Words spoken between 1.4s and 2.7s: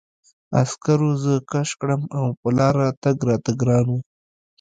کش کړم او په